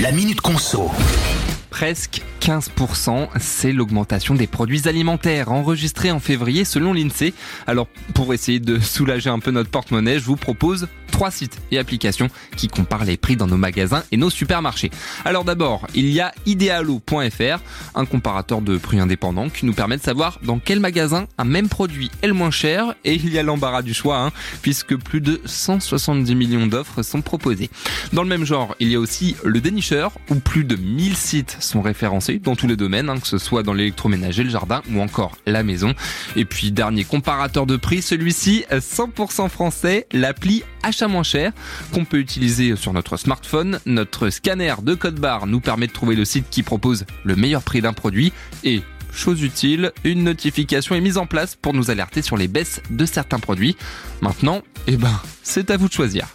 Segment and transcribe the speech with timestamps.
[0.00, 0.90] La Minute Conso.
[1.68, 7.34] Presque 15%, c'est l'augmentation des produits alimentaires enregistrée en février selon l'INSEE.
[7.66, 10.88] Alors pour essayer de soulager un peu notre porte-monnaie, je vous propose
[11.20, 14.90] trois sites et applications qui comparent les prix dans nos magasins et nos supermarchés.
[15.26, 17.58] Alors d'abord, il y a idealo.fr,
[17.94, 21.68] un comparateur de prix indépendants qui nous permet de savoir dans quel magasin un même
[21.68, 24.30] produit est le moins cher et il y a l'embarras du choix hein,
[24.62, 27.68] puisque plus de 170 millions d'offres sont proposées.
[28.14, 31.58] Dans le même genre, il y a aussi le dénicheur où plus de 1000 sites
[31.60, 35.02] sont référencés dans tous les domaines, hein, que ce soit dans l'électroménager, le jardin ou
[35.02, 35.92] encore la maison.
[36.34, 41.52] Et puis dernier comparateur de prix, celui-ci 100% français, l'appli Achat cher
[41.92, 43.80] qu'on peut utiliser sur notre smartphone.
[43.86, 47.62] Notre scanner de code barre nous permet de trouver le site qui propose le meilleur
[47.62, 48.32] prix d'un produit
[48.64, 52.80] et chose utile, une notification est mise en place pour nous alerter sur les baisses
[52.90, 53.76] de certains produits.
[54.20, 56.28] Maintenant, eh ben, c'est à vous de choisir.